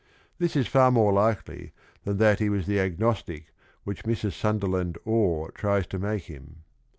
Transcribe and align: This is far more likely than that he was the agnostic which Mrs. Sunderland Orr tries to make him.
This 0.39 0.55
is 0.55 0.65
far 0.65 0.89
more 0.89 1.13
likely 1.13 1.73
than 2.05 2.17
that 2.17 2.39
he 2.39 2.49
was 2.49 2.65
the 2.65 2.79
agnostic 2.79 3.53
which 3.83 4.03
Mrs. 4.03 4.33
Sunderland 4.33 4.97
Orr 5.05 5.51
tries 5.51 5.85
to 5.89 5.99
make 5.99 6.23
him. 6.23 6.63